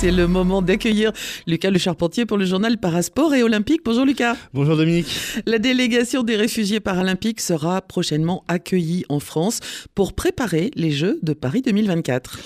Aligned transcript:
C'est 0.00 0.12
le 0.12 0.28
moment 0.28 0.62
d'accueillir 0.62 1.10
Lucas 1.48 1.70
Le 1.70 1.78
Charpentier 1.80 2.24
pour 2.24 2.36
le 2.36 2.44
journal 2.44 2.78
Parasport 2.78 3.34
et 3.34 3.42
Olympique. 3.42 3.80
Bonjour 3.84 4.04
Lucas. 4.04 4.36
Bonjour 4.54 4.76
Dominique. 4.76 5.08
La 5.44 5.58
délégation 5.58 6.22
des 6.22 6.36
réfugiés 6.36 6.78
paralympiques 6.78 7.40
sera 7.40 7.82
prochainement 7.82 8.44
accueillie 8.46 9.04
en 9.08 9.18
France 9.18 9.58
pour 9.96 10.12
préparer 10.12 10.70
les 10.76 10.92
Jeux 10.92 11.18
de 11.22 11.32
Paris 11.32 11.62
2024. 11.62 12.38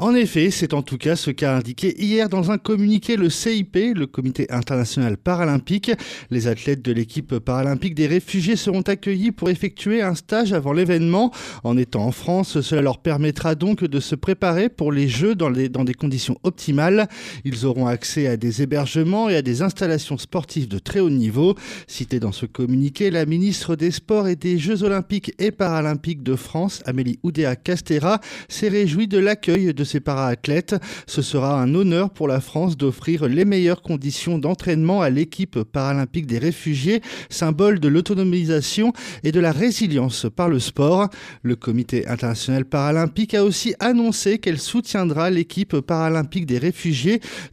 En 0.00 0.16
effet, 0.16 0.50
c'est 0.50 0.74
en 0.74 0.82
tout 0.82 0.98
cas 0.98 1.14
ce 1.14 1.30
qu'a 1.30 1.56
indiqué 1.56 1.94
hier 1.96 2.28
dans 2.28 2.50
un 2.50 2.58
communiqué 2.58 3.16
le 3.16 3.30
CIP, 3.30 3.78
le 3.94 4.08
Comité 4.08 4.50
international 4.50 5.16
paralympique. 5.16 5.92
Les 6.30 6.48
athlètes 6.48 6.82
de 6.82 6.90
l'équipe 6.90 7.38
paralympique 7.38 7.94
des 7.94 8.08
réfugiés 8.08 8.56
seront 8.56 8.82
accueillis 8.82 9.30
pour 9.30 9.48
effectuer 9.48 10.02
un 10.02 10.16
stage 10.16 10.52
avant 10.52 10.72
l'événement. 10.72 11.30
En 11.62 11.78
étant 11.78 12.04
en 12.04 12.12
France, 12.12 12.60
cela 12.62 12.82
leur 12.82 12.98
permettra 12.98 13.54
donc 13.54 13.84
de 13.84 14.00
se 14.00 14.16
préparer 14.16 14.68
pour 14.68 14.90
les 14.90 15.06
Jeux 15.06 15.36
dans, 15.36 15.52
dans 15.52 15.84
des 15.84 15.94
conditions 15.94 16.36
optimales 16.42 16.95
ils 17.44 17.66
auront 17.66 17.86
accès 17.86 18.26
à 18.26 18.36
des 18.36 18.62
hébergements 18.62 19.28
et 19.28 19.36
à 19.36 19.42
des 19.42 19.62
installations 19.62 20.18
sportives 20.18 20.68
de 20.68 20.78
très 20.78 21.00
haut 21.00 21.10
niveau. 21.10 21.54
Cité 21.86 22.20
dans 22.20 22.32
ce 22.32 22.46
communiqué, 22.46 23.10
la 23.10 23.26
ministre 23.26 23.76
des 23.76 23.90
Sports 23.90 24.28
et 24.28 24.36
des 24.36 24.58
Jeux 24.58 24.82
Olympiques 24.82 25.32
et 25.38 25.50
Paralympiques 25.50 26.22
de 26.22 26.36
France, 26.36 26.82
Amélie 26.86 27.18
Oudéa-Castera, 27.22 28.20
s'est 28.48 28.68
réjouie 28.68 29.08
de 29.08 29.18
l'accueil 29.18 29.74
de 29.74 29.84
ces 29.84 30.00
para-athlètes. 30.00 30.76
Ce 31.06 31.22
sera 31.22 31.60
un 31.60 31.74
honneur 31.74 32.10
pour 32.10 32.28
la 32.28 32.40
France 32.40 32.76
d'offrir 32.76 33.26
les 33.26 33.44
meilleures 33.44 33.82
conditions 33.82 34.38
d'entraînement 34.38 35.02
à 35.02 35.10
l'équipe 35.10 35.62
paralympique 35.62 36.26
des 36.26 36.38
réfugiés, 36.38 37.00
symbole 37.30 37.80
de 37.80 37.88
l'autonomisation 37.88 38.92
et 39.24 39.32
de 39.32 39.40
la 39.40 39.52
résilience 39.52 40.26
par 40.34 40.48
le 40.48 40.58
sport. 40.58 41.08
Le 41.42 41.56
comité 41.56 42.06
international 42.06 42.64
paralympique 42.64 43.34
a 43.34 43.44
aussi 43.44 43.74
annoncé 43.80 44.38
qu'elle 44.38 44.60
soutiendra 44.60 45.30
l'équipe 45.30 45.80
paralympique 45.80 46.46
des 46.46 46.58
réfugiés 46.58 46.75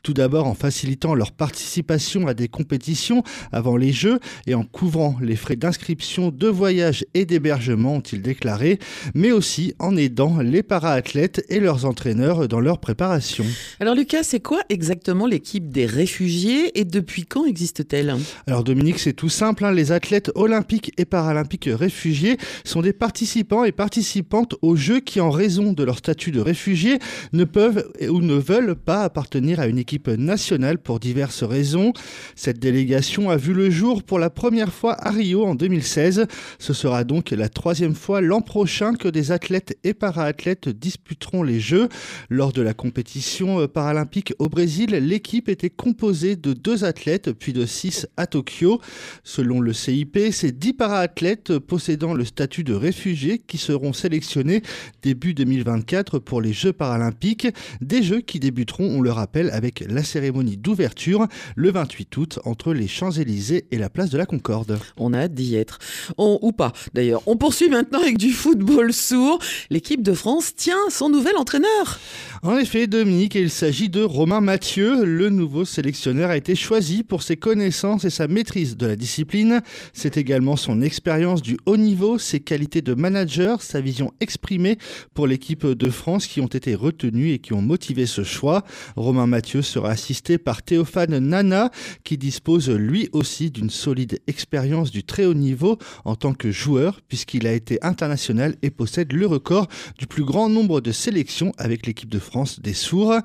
tout 0.02 0.13
d'abord 0.13 0.48
en 0.48 0.54
facilitant 0.54 1.16
leur 1.16 1.32
participation 1.32 2.27
à 2.27 2.34
des 2.34 2.48
compétitions 2.48 3.24
avant 3.52 3.77
les 3.77 3.91
Jeux 3.91 4.20
et 4.48 4.54
en 4.54 4.63
couvrant 4.63 5.16
les 5.21 5.35
frais 5.35 5.55
d'inscription, 5.55 6.29
de 6.29 6.48
voyage 6.48 7.05
et 7.13 7.26
d'hébergement, 7.26 7.96
ont-ils 7.96 8.21
déclaré, 8.21 8.79
mais 9.13 9.32
aussi 9.32 9.74
en 9.79 9.96
aidant 9.96 10.40
les 10.40 10.63
para-athlètes 10.63 11.46
et 11.49 11.60
leurs 11.60 11.85
entraîneurs 11.85 12.48
dans 12.48 12.60
leur 12.60 12.79
préparation. 12.79 13.46
Alors 13.79 13.96
Lucas, 13.96 14.24
c'est 14.24 14.40
quoi 14.40 14.62
exactement 14.70 15.26
l'équipe 15.26 15.70
des 15.70 15.85
réfugiés 15.85 16.77
et 16.79 16.85
depuis 16.85 17.26
quand 17.26 17.46
existe-t-elle? 17.46 18.16
Alors 18.48 18.63
Dominique, 18.63 18.99
c'est 18.99 19.13
tout 19.13 19.29
simple, 19.29 19.66
hein. 19.66 19.71
les 19.71 19.91
athlètes 19.91 20.32
olympiques 20.35 20.91
et 20.98 21.05
paralympiques 21.05 21.70
réfugiés 21.71 22.38
sont 22.63 22.82
des 22.82 22.94
participants 22.94 23.63
et 23.63 23.71
participantes 23.71 24.55
aux 24.62 24.76
Jeux 24.76 24.99
qui, 24.99 25.20
en 25.20 25.29
raison 25.29 25.74
de 25.74 25.84
leur 25.84 25.98
statut 25.98 26.32
de 26.32 26.40
réfugiés, 26.40 26.99
ne 27.32 27.44
peuvent 27.44 27.91
ou 28.10 28.21
ne 28.21 28.35
veulent 28.35 28.76
pas 28.76 29.10
appartenir 29.14 29.60
à 29.60 29.68
une 29.68 29.78
équipe 29.78 30.08
nationale 30.08 30.80
pour 30.80 31.00
diverses 31.00 31.44
raisons. 31.44 31.94
Cette 32.36 32.58
délégation 32.58 33.30
a 33.30 33.38
vu 33.38 33.54
le 33.54 33.70
jour 33.70 34.02
pour 34.02 34.18
la 34.18 34.32
première 34.32 34.74
fois 34.74 34.96
à 35.00 35.12
Rio 35.12 35.46
en 35.46 35.54
2016. 35.54 36.26
Ce 36.58 36.74
sera 36.74 37.04
donc 37.04 37.30
la 37.30 37.48
troisième 37.48 37.94
fois 37.94 38.22
l'an 38.22 38.41
prochain 38.41 38.96
que 38.96 39.08
des 39.08 39.32
athlètes 39.32 39.78
et 39.84 39.94
para-athlètes 39.94 40.68
disputeront 40.68 41.44
les 41.44 41.60
Jeux. 41.60 41.90
Lors 42.32 42.54
de 42.54 42.64
la 42.64 42.74
compétition 42.74 43.68
paralympique 43.68 44.34
au 44.40 44.50
Brésil, 44.50 44.90
l'équipe 44.90 45.48
était 45.48 45.70
composée 45.70 46.36
de 46.36 46.54
deux 46.54 46.84
athlètes 46.84 47.34
puis 47.34 47.54
de 47.54 47.68
six 47.68 48.08
à 48.18 48.26
Tokyo. 48.26 48.82
Selon 49.24 49.60
le 49.60 49.74
CIP, 49.74 50.18
c'est 50.32 50.58
dix 50.58 50.74
para-athlètes 50.74 51.60
possédant 51.60 52.16
le 52.16 52.26
statut 52.26 52.64
de 52.64 52.74
réfugiés 52.74 53.38
qui 53.38 53.60
seront 53.60 53.94
sélectionnés 53.94 54.64
début 55.04 55.36
2024 55.36 56.18
pour 56.18 56.41
les 56.41 56.52
Jeux 56.52 56.74
paralympiques, 56.74 57.48
des 57.80 58.02
Jeux 58.02 58.22
qui 58.22 58.40
débuteront, 58.40 59.02
le 59.04 59.12
rappelle, 59.12 59.49
avec 59.51 59.84
la 59.87 60.04
cérémonie 60.04 60.57
d'ouverture 60.57 61.27
le 61.55 61.71
28 61.71 62.18
août 62.18 62.40
entre 62.46 62.73
les 62.73 62.87
Champs-Élysées 62.87 63.65
et 63.71 63.77
la 63.77 63.90
place 63.90 64.09
de 64.09 64.18
la 64.18 64.25
Concorde. 64.25 64.79
On 64.97 65.13
a 65.13 65.19
hâte 65.19 65.33
d'y 65.33 65.55
être. 65.55 65.79
On, 66.17 66.39
ou 66.41 66.51
pas, 66.51 66.73
d'ailleurs. 66.94 67.22
On 67.28 67.38
poursuit 67.38 67.69
maintenant 67.69 68.00
avec 68.01 68.17
du 68.17 68.31
football 68.31 68.94
sourd. 68.94 69.39
L'équipe 69.69 70.01
de 70.01 70.13
France 70.13 70.55
tient 70.55 70.89
son 70.89 71.09
nouvel 71.09 71.38
entraîneur. 71.38 72.00
En 72.41 72.57
effet, 72.57 72.88
Dominique, 72.88 73.35
il 73.35 73.50
s'agit 73.50 73.89
de 73.89 74.01
Romain 74.01 74.41
Mathieu. 74.41 75.05
Le 75.05 75.29
nouveau 75.29 75.66
sélectionneur 75.66 76.29
a 76.29 76.38
été 76.38 76.55
choisi 76.55 77.03
pour 77.03 77.23
ses 77.23 77.38
connaissances 77.38 78.05
et 78.05 78.09
sa 78.09 78.28
maîtrise 78.28 78.78
de 78.78 78.85
la 78.85 78.95
discipline. 78.95 79.61
C'est 79.94 80.17
également 80.17 80.55
son 80.55 80.81
expérience 80.81 81.41
du 81.41 81.57
haut 81.66 81.78
niveau, 81.78 82.17
ses 82.17 82.39
qualités 82.39 82.81
de 82.81 82.94
manager, 82.94 83.61
sa 83.61 83.81
vision 83.81 84.11
exprimée 84.19 84.78
pour 85.13 85.28
l'équipe 85.28 85.66
de 85.66 85.89
France 85.89 86.28
qui 86.28 86.41
ont 86.41 86.47
été 86.47 86.75
retenues 86.75 87.31
et 87.31 87.39
qui 87.39 87.53
ont 87.53 87.61
motivé 87.61 88.05
ce 88.05 88.23
choix. 88.23 88.63
Romain 88.95 89.27
Mathieu 89.27 89.61
sera 89.61 89.89
assisté 89.89 90.37
par 90.37 90.63
Théophane 90.63 91.17
Nana, 91.17 91.71
qui 92.03 92.17
dispose 92.17 92.69
lui 92.69 93.09
aussi 93.13 93.51
d'une 93.51 93.69
solide 93.69 94.19
expérience 94.27 94.91
du 94.91 95.03
très 95.03 95.25
haut 95.25 95.33
niveau 95.33 95.77
en 96.05 96.15
tant 96.15 96.33
que 96.33 96.51
joueur, 96.51 97.01
puisqu'il 97.07 97.47
a 97.47 97.53
été 97.53 97.79
international 97.81 98.55
et 98.61 98.69
possède 98.69 99.11
le 99.13 99.25
record 99.25 99.67
du 99.97 100.07
plus 100.07 100.23
grand 100.23 100.49
nombre 100.49 100.81
de 100.81 100.91
sélections 100.91 101.53
avec 101.57 101.85
l'équipe 101.85 102.09
de 102.09 102.19
France 102.19 102.59
des 102.59 102.73
sourds. 102.73 103.15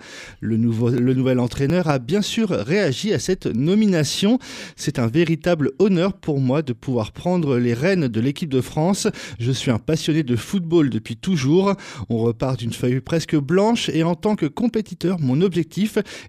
Le, 0.40 0.56
nouvel 0.56 1.40
entraîneur 1.40 1.88
a 1.88 1.98
bien 1.98 2.22
sûr 2.22 2.50
réagi 2.50 3.12
à 3.12 3.18
cette 3.18 3.46
nomination. 3.46 4.38
C'est 4.76 4.98
un 4.98 5.06
véritable 5.06 5.72
honneur 5.78 6.14
pour 6.14 6.40
moi 6.40 6.62
de 6.62 6.72
pouvoir 6.72 7.12
prendre 7.12 7.58
les 7.58 7.74
rênes 7.74 8.08
de 8.08 8.20
l'équipe 8.20 8.48
de 8.48 8.60
France. 8.60 9.08
Je 9.38 9.52
suis 9.52 9.70
un 9.70 9.78
passionné 9.78 10.22
de 10.22 10.36
football 10.36 10.90
depuis 10.90 11.16
toujours. 11.16 11.74
On 12.08 12.18
repart 12.18 12.58
d'une 12.58 12.72
feuille 12.72 13.00
presque 13.00 13.36
blanche 13.36 13.88
et 13.90 14.02
en 14.02 14.14
tant 14.14 14.36
que 14.36 14.46
compétiteur, 14.46 15.18
mon 15.20 15.40
objectif 15.40 15.57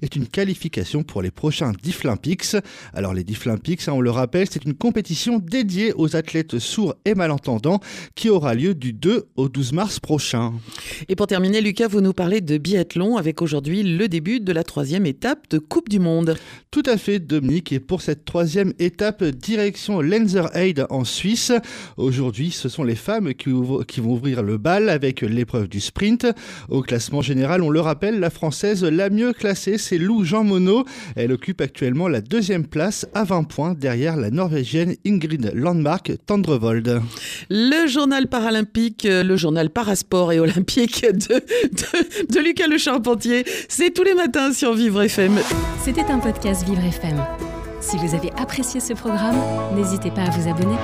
est 0.01 0.15
une 0.15 0.27
qualification 0.27 1.03
pour 1.03 1.21
les 1.21 1.31
prochains 1.31 1.71
Difflympics. 1.81 2.55
Alors 2.93 3.13
les 3.13 3.23
Difflympics, 3.23 3.87
hein, 3.87 3.93
on 3.93 4.01
le 4.01 4.11
rappelle, 4.11 4.47
c'est 4.49 4.65
une 4.65 4.73
compétition 4.73 5.39
dédiée 5.39 5.93
aux 5.95 6.15
athlètes 6.15 6.59
sourds 6.59 6.95
et 7.05 7.15
malentendants 7.15 7.79
qui 8.15 8.29
aura 8.29 8.53
lieu 8.53 8.75
du 8.75 8.93
2 8.93 9.27
au 9.35 9.49
12 9.49 9.73
mars 9.73 9.99
prochain. 9.99 10.53
Et 11.07 11.15
pour 11.15 11.27
terminer, 11.27 11.61
Lucas, 11.61 11.87
vous 11.87 12.01
nous 12.01 12.13
parlez 12.13 12.41
de 12.41 12.57
biathlon 12.57 13.17
avec 13.17 13.41
aujourd'hui 13.41 13.83
le 13.83 14.07
début 14.07 14.39
de 14.39 14.51
la 14.51 14.63
troisième 14.63 15.05
étape 15.05 15.49
de 15.49 15.59
Coupe 15.59 15.89
du 15.89 15.99
Monde. 15.99 16.35
Tout 16.71 16.83
à 16.85 16.97
fait, 16.97 17.19
Dominique. 17.19 17.71
Et 17.71 17.79
pour 17.79 18.01
cette 18.01 18.25
troisième 18.25 18.73
étape, 18.79 19.23
direction 19.23 20.01
Lenzerheide 20.01 20.85
en 20.89 21.03
Suisse. 21.03 21.51
Aujourd'hui, 21.97 22.51
ce 22.51 22.69
sont 22.69 22.83
les 22.83 22.95
femmes 22.95 23.33
qui, 23.33 23.49
qui 23.87 23.99
vont 23.99 24.13
ouvrir 24.13 24.43
le 24.43 24.57
bal 24.57 24.89
avec 24.89 25.21
l'épreuve 25.21 25.67
du 25.67 25.79
sprint. 25.79 26.27
Au 26.69 26.81
classement 26.81 27.21
général, 27.21 27.61
on 27.61 27.69
le 27.69 27.79
rappelle, 27.79 28.19
la 28.19 28.29
française 28.29 28.83
la 28.83 29.09
mieux 29.19 29.33
classée, 29.33 29.77
c'est 29.77 29.97
Lou 29.97 30.23
Jean 30.23 30.45
Monod. 30.45 30.85
Elle 31.17 31.33
occupe 31.33 31.59
actuellement 31.59 32.07
la 32.07 32.21
deuxième 32.21 32.65
place 32.65 33.05
à 33.13 33.25
20 33.25 33.43
points 33.43 33.73
derrière 33.73 34.15
la 34.15 34.31
Norvégienne 34.31 34.95
Ingrid 35.05 35.51
Landmark 35.53 36.13
Tandrevold. 36.25 37.01
Le 37.49 37.87
journal 37.87 38.27
paralympique, 38.27 39.05
euh, 39.05 39.23
le 39.23 39.35
journal 39.35 39.71
parasport 39.71 40.31
et 40.31 40.39
olympique 40.39 41.01
de, 41.03 41.43
de 42.33 42.39
Lucas 42.39 42.67
Le 42.67 42.77
Charpentier, 42.77 43.43
c'est 43.67 43.93
tous 43.93 44.03
les 44.03 44.13
matins 44.13 44.53
sur 44.53 44.73
Vivre 44.73 45.01
FM. 45.01 45.37
C'était 45.83 46.05
un 46.09 46.19
podcast 46.19 46.65
Vivre 46.65 46.83
FM. 46.83 47.21
Si 47.81 47.97
vous 47.97 48.15
avez 48.15 48.31
apprécié 48.37 48.79
ce 48.79 48.93
programme, 48.93 49.37
n'hésitez 49.75 50.11
pas 50.11 50.21
à 50.23 50.29
vous 50.29 50.49
abonner. 50.49 50.75